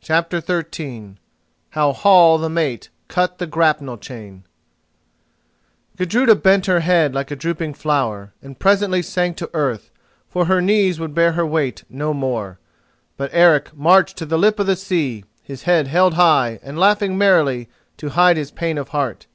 CHAPTER 0.00 0.40
XIII 0.40 1.16
HOW 1.72 1.92
HALL 1.92 2.38
THE 2.38 2.48
MATE 2.48 2.88
CUT 3.08 3.36
THE 3.36 3.46
GRAPNEL 3.46 3.98
CHAIN 3.98 4.44
Gudruda 5.98 6.34
bent 6.36 6.64
her 6.64 6.80
head 6.80 7.14
like 7.14 7.30
a 7.30 7.36
drooping 7.36 7.74
flower, 7.74 8.32
and 8.40 8.58
presently 8.58 9.02
sank 9.02 9.36
to 9.36 9.50
earth, 9.52 9.90
for 10.26 10.46
her 10.46 10.62
knees 10.62 10.98
would 10.98 11.12
bear 11.14 11.32
her 11.32 11.44
weight 11.44 11.84
no 11.90 12.14
more; 12.14 12.58
but 13.18 13.28
Eric 13.34 13.76
marched 13.76 14.16
to 14.16 14.24
the 14.24 14.38
lip 14.38 14.58
of 14.58 14.66
the 14.66 14.74
sea, 14.76 15.26
his 15.42 15.64
head 15.64 15.88
held 15.88 16.14
high 16.14 16.60
and 16.62 16.78
laughing 16.78 17.18
merrily 17.18 17.68
to 17.98 18.08
hide 18.08 18.38
his 18.38 18.50
pain 18.50 18.78
of 18.78 18.88
heart. 18.88 19.26